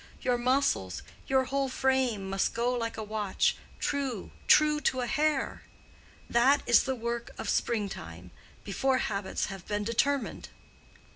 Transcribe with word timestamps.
Your 0.23 0.39
muscles—your 0.39 1.43
whole 1.43 1.69
frame—must 1.69 2.55
go 2.55 2.73
like 2.73 2.97
a 2.97 3.03
watch, 3.03 3.55
true, 3.79 4.31
true 4.47 4.79
to 4.81 5.01
a 5.01 5.05
hair. 5.05 5.61
That 6.27 6.63
is 6.65 6.85
the 6.85 6.95
work 6.95 7.29
of 7.37 7.47
spring 7.47 7.87
time, 7.87 8.31
before 8.63 8.97
habits 8.97 9.45
have 9.53 9.67
been 9.67 9.83
determined." 9.83 10.49